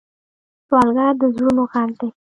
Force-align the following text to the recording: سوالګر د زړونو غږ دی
سوالګر 0.67 1.13
د 1.19 1.23
زړونو 1.35 1.63
غږ 1.71 1.89
دی 1.99 2.09